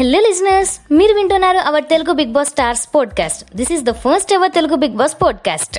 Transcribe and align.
Hello 0.00 0.20
listeners 0.20 0.80
మీరు 0.92 1.14
వింటున్నారు 1.14 1.58
our 1.58 1.84
Telugu 1.84 2.12
big 2.12 2.32
boss 2.32 2.48
stars 2.48 2.88
podcast 2.94 3.56
this 3.56 3.72
is 3.72 3.82
the 3.82 3.90
first 3.90 4.32
ever 4.32 4.52
Telugu 4.52 4.74
big 4.74 4.92
boss 4.92 5.16
podcast 5.22 5.78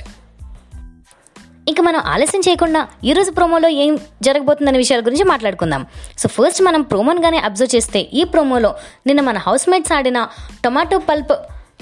ఇక 1.68 1.80
మనం 1.80 2.00
ఆలస్యం 2.00 2.42
చేయకుండా 2.48 2.88
ఈరోజు 3.04 3.30
ప్రోమోలో 3.30 3.68
ఏం 3.68 3.98
జరగబోతుందనే 4.22 4.78
విషయాల 4.78 5.00
గురించి 5.00 5.24
మాట్లాడుకుందాం. 5.24 5.86
సో 6.18 6.28
ఫస్ట్ 6.28 6.62
మనం 6.62 6.82
ప్రోమోన్గానే 6.82 7.38
అబ్జర్వ్ 7.38 7.76
చేస్తే 7.76 8.00
ఈ 8.00 8.24
ప్రోమోలో 8.24 8.74
నిన్న 9.06 9.20
మన 9.20 9.38
హౌస్ 9.38 9.68
మేట్స్ 9.68 9.92
ఆడిన 9.92 10.28
టొమాటో 10.64 10.98
పల్ప్ 10.98 11.32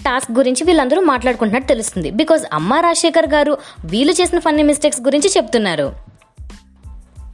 టాస్క్ 0.03 0.33
గురించి 0.33 0.65
వీళ్ళందరూ 0.65 1.01
మాట్లాడుకుంటున్నట్టు 1.01 1.69
తెలుస్తుంది. 1.69 2.11
బికాజ్ 2.11 2.43
అమ్మ 2.53 2.75
రాజశేఖర్ 2.75 3.27
గారు 3.27 3.59
వీళ్ళు 3.85 4.13
చేసిన 4.13 4.39
ఫన్నీ 4.39 4.63
మిస్టేక్స్ 4.63 5.01
గురించి 5.01 5.31
చెప్తున్నారు. 5.31 5.93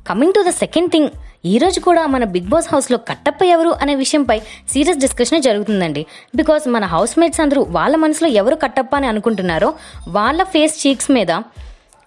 Coming 0.08 0.32
to 0.32 0.44
the 0.48 0.50
second 0.50 0.90
thing 0.90 1.08
ఈరోజు 1.44 1.80
కూడా 1.80 2.06
మన 2.06 2.24
బిగ్ 2.24 2.46
బాస్ 2.46 2.74
హౌస్లో 2.74 2.98
కట్టప్ప 2.98 3.44
ఎవరు 3.44 3.68
అనే 3.70 3.94
విషయంపై 3.94 4.38
సీరియస్ 4.68 4.98
డిస్కషన్ 4.98 5.42
జరుగుతుందండి. 5.42 6.06
బికాస్ 6.36 6.68
మన 6.68 6.84
హౌస్ 6.84 7.18
మేట్స్ 7.18 7.40
అందరూ 7.40 7.66
వాళ్ళ 7.68 7.96
మనసులో 7.96 8.28
ఎవరు 8.28 8.54
కట్టప్ప 8.54 8.96
అని 8.96 9.06
అనుకుంటున్నారో 9.06 9.74
వాళ్ళ 10.08 10.42
ఫేస్ 10.42 10.86
చీక్స్ 10.86 11.10
మీద 11.10 11.30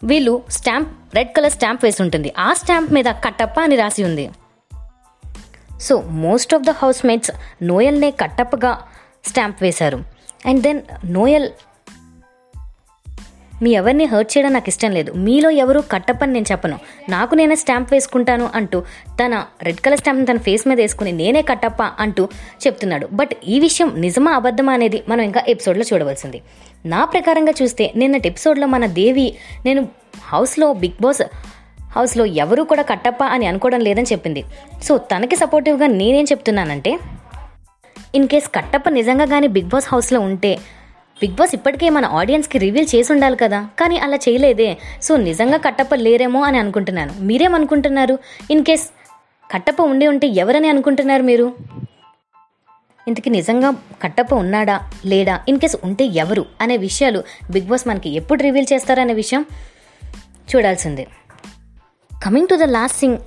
వీళ్ళు 0.03 0.43
స్టాంప్ 0.49 1.15
రెడ్ 1.15 1.29
కలర్ 1.29 1.51
స్టాంప్ 1.51 1.85
వేసి 1.85 2.01
ఉంటుంది. 2.01 2.33
ఆ 2.39 2.53
స్టాంప్ 2.53 2.93
మీద 2.93 3.05
కట్టప్ప 3.05 3.59
అని 3.59 3.75
రాసి 3.75 4.03
ఉంది. 4.03 4.29
So 5.81 6.01
most 6.01 6.55
of 6.55 6.63
the 6.63 6.69
house 6.69 7.05
mates 7.05 7.31
నోయల్నే 7.63 8.11
కట్టప్పగా 8.11 8.79
స్టాంప్ 9.25 9.63
వేశారు. 9.63 10.03
అండ్ 10.45 10.61
దెన్ 10.61 10.81
నోయల్ 11.05 11.49
మీ 13.63 13.71
ఎవరిని 13.71 14.05
హర్ట్ 14.05 14.31
చేయడం 14.33 14.51
నాకు 14.53 14.69
ఇష్టం 14.69 14.91
లేదు. 14.91 15.11
మీలో 15.13 15.49
ఎవరు 15.49 15.79
కట్టపని 15.91 16.33
నేను 16.33 16.45
చెప్పను. 16.51 16.77
నాకు 17.09 17.35
నేనే 17.35 17.55
స్టాంప్ 17.55 17.93
వేసుకుంటాను 17.93 18.49
అంటూ 18.55 18.79
తన 19.19 19.43
రెడ్ 19.63 19.77
కలర్ 19.77 19.99
స్టాంప్ని 19.99 20.25
తన 20.25 20.37
ఫేస్ 20.37 20.67
మీద 20.67 20.77
వేసుకుని 20.77 21.11
నేనే 21.11 21.41
కట్టప్ప 21.41 21.83
అంటూ 21.99 22.23
చెప్తున్నాడు. 22.67 23.07
బట్ 23.13 23.33
ఈ 23.47 23.59
విషయం 23.59 23.91
నిజమా 23.97 24.31
అబద్ధమా 24.31 24.73
అనేది 24.73 25.03
మనం 25.09 25.21
ఇంకా 25.21 25.43
ఎపిసోడ్లో 25.47 25.85
చూడవలసింది. 25.93 26.41
నా 26.85 27.05
ప్రకారంగా 27.05 27.53
చూస్తే 27.61 27.93
నిన్నటి 27.95 28.27
ఎపిసోడ్లో 28.29 28.67
మన 28.67 28.85
దేవి 28.85 29.27
నేను 29.65 29.87
హౌస్లో 30.33 30.73
బిగ్ 30.73 31.01
బాస్ 31.01 31.21
హౌస్లో 31.95 32.25
ఎవరు 32.25 32.63
కూడా 32.63 32.81
కట్టప్ప 32.81 33.23
అని 33.23 33.45
అనుకోవడం 33.45 33.79
లేదని 33.79 34.09
చెప్పింది. 34.11 34.43
సో 34.83 34.97
తనకి 34.97 35.35
సపోర్టివ్గా 35.35 35.87
నేనేం 35.87 36.23
చెప్తున్నానంటే 36.23 36.99
ఇన్ 38.15 38.27
కేస్ 38.27 38.47
కట్టప్ప 38.55 38.89
నిజంగా 38.89 39.25
కానీ 39.25 39.47
బిగ్ 39.47 39.67
బాస్ 39.67 39.87
హౌస్లో 39.93 40.19
ఉంటే 40.19 40.57
బిగ్ 41.21 41.33
బాస్ 41.33 41.55
ఇప్పటికే 41.55 41.89
మన 41.89 42.05
ఆడియన్స్కి 42.05 42.57
రివీల్ 42.57 42.87
చేసి 42.95 43.13
ఉండాలి 43.13 43.37
కదా. 43.37 43.69
కానీ 43.79 43.97
అలా 43.97 44.15
చేయలేదే. 44.15 44.77
సో 45.01 45.17
నిజంగా 45.17 45.57
కట్టప్ప 45.57 45.95
లేరేమో 45.95 46.41
అని 46.41 46.57
అనుకుంటున్నాను. 46.57 47.13
మీరేమనుకుంటున్నారు? 47.19 48.19
ఇన్ 48.51 48.65
కేస్ 48.65 48.89
కట్టప్ప 49.51 49.81
ఉండి 49.81 50.07
ఉంటే 50.07 50.27
ఎవరని 50.27 50.69
అనుకుంటున్నారు 50.69 51.23
మీరు? 51.23 51.55
ఇంతకి 53.07 53.29
నిజంగా 53.29 53.73
కట్టప్ప 54.01 54.35
ఉన్నాడా? 54.35 54.91
లేడా? 55.05 55.41
ఇన్ 55.47 55.59
కేస్ 55.59 55.75
ఉంటే 55.83 56.05
ఎవరు? 56.05 56.45
అనే 56.61 56.77
విషయాలు 56.77 57.23
బిగ్ 57.51 57.67
బాస్ 57.67 57.87
మనకి 57.87 58.09
ఎప్పుడు 58.09 58.43
రివీల్ 58.43 58.67
చేస్తారనే 58.73 59.13
విషయం 59.13 59.45
చూడాల్సిందే. 60.55 61.07
Coming 62.23 62.47
to 62.47 62.55
the 62.55 62.63
last 62.63 62.99
thing 62.99 63.17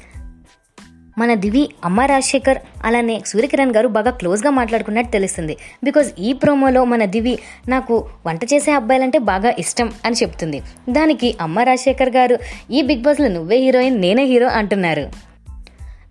మన 1.19 1.35
దివి 1.35 1.63
అమ్మ 1.85 2.01
రాజశేఖర్ 2.01 2.59
అలానే 2.85 3.23
సూర్యకిరణ్ 3.27 3.75
గారు 3.77 3.89
బాగా 3.89 4.11
క్లోజ్గా 4.11 4.51
మాట్లాడుకున్నట్టు 4.51 5.13
తెలుస్తుంది. 5.13 5.55
బికాజ్ 5.85 6.09
ఈ 6.19 6.33
ప్రోమోలో 6.33 6.85
మన 6.85 7.05
దివి 7.05 7.39
నాకు 7.69 7.95
వంట 8.27 8.45
చేసే 8.45 8.73
అబ్బాయిలంటే 8.73 9.19
బాగా 9.31 9.55
ఇష్టం 9.59 9.93
అని 10.05 10.17
చెప్తుంది. 10.23 10.63
దానికి 10.91 11.31
అమ్మ 11.41 11.61
రాజశేఖర్ 11.61 12.11
గారు 12.11 12.39
ఈ 12.71 12.83
బిగ్ 12.83 13.03
బాస్లో 13.03 13.29
నువ్వే 13.29 13.57
హీరోయిన్ 13.57 13.99
నేనే 14.01 14.25
హీరో 14.25 14.47
అంటున్నారు. 14.61 15.07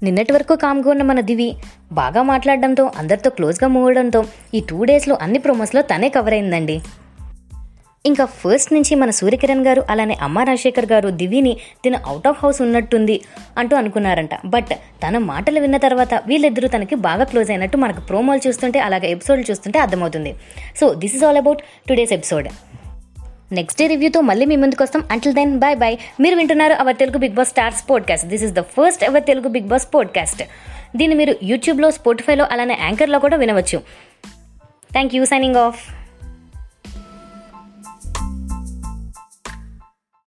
నిన్నటి 0.04 0.34
వరకు 0.34 0.56
కామ్గా 0.56 0.90
ఉన్న 0.90 1.04
మన 1.04 1.20
దివి 1.30 1.50
బాగా 1.92 2.22
మాట్లాడడంతో 2.22 2.92
అందరితో 2.98 3.30
క్లోజ్గా 3.30 3.68
మూవడంతో 3.68 4.24
ఈ 4.54 4.60
టూ 4.70 4.84
డేస్లో 4.84 5.18
అన్ని 5.22 5.40
ప్రోమోస్లో 5.40 5.82
తనే 5.82 6.10
కవర్ 6.10 6.34
అయిందండి. 6.34 6.78
ఇంకా 8.06 8.26
ఫస్ట్ 8.26 8.74
నుంచి 8.74 8.96
మన 8.96 9.10
సూర్యకిరణ్ 9.10 9.68
గారు 9.68 9.84
అలానే 9.90 10.18
అమ్మ 10.22 10.40
రాజశేఖర్ 10.40 10.86
గారు 10.92 11.10
దివిని 11.10 11.58
తిన 11.84 11.96
అవుట్ 12.06 12.28
ఆఫ్ 12.28 12.40
హౌస్ 12.44 12.62
ఉన్నట్టుంది 12.62 13.22
అంటూ 13.58 13.78
అనుకున్నారంట. 13.78 14.30
బట్ 14.46 14.74
తన 15.04 15.18
మాటలు 15.18 15.60
విన్న 15.60 15.78
తర్వాత 15.78 16.14
వీళ్ళిద్దరూ 16.28 16.68
తనకి 16.68 16.96
బాగా 16.96 17.24
క్లోజ్ 17.24 17.52
అయినట్టు 17.52 17.78
మనకు 17.78 18.02
ప్రోమోలు 18.02 18.48
చూస్తుంటే 18.48 18.80
అలాగే 18.80 19.12
ఎపిసోడ్లు 19.12 19.52
చూస్తుంటే 19.52 19.80
అర్థమవుతుంది. 19.80 20.36
So 20.80 20.94
this 20.94 21.16
is 21.16 21.24
all 21.24 21.38
about 21.38 21.62
today's 21.90 22.14
episode 22.14 22.50
next 23.52 23.82
day 23.82 23.88
రివ్యూతో 23.88 24.22
మళ్ళీ 24.22 24.46
మీ 24.46 24.56
ముందుకు 24.56 24.84
వస్తాం. 24.84 25.04
అంటిల్ 25.12 25.34
దెన్ 25.34 25.58
బాయ్ 25.60 25.78
బాయ్ 25.78 25.98
మీరు 26.22 26.36
వింటున్నారు 26.36 26.74
our 26.74 26.96
Telugu 26.96 27.18
big 27.18 27.34
boss 27.34 27.50
stars 27.50 27.90
podcast 27.90 28.28
this 28.28 28.44
is 28.44 28.54
the 28.54 28.60
first 28.60 29.04
ever 29.04 29.24
Telugu 29.24 29.48
big 29.48 29.66
boss 29.66 29.88
podcast 29.96 30.44
దీన్ని 30.96 31.18
మీరు 31.18 31.36
యూట్యూబ్లో 31.44 31.92
స్పోటిఫైలో 31.92 32.48
అలానే 32.52 32.78
యాంకర్లో 32.82 33.20
కూడా 33.20 33.38
వినవచ్చు. 33.38 33.80
Thank 34.92 35.16
you 35.16 35.26
signing 35.26 35.56
off 35.56 35.80